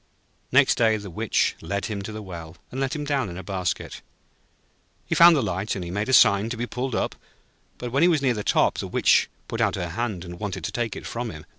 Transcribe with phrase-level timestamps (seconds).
[0.51, 3.43] Next day the Witch led him to the well, and let him down in a
[3.43, 4.01] basket.
[5.05, 7.13] He found the light, and made a sign to be pulled up;
[7.77, 10.63] but when he was near the top, the Witch put out her hand, and wanted
[10.63, 11.45] to take it from him.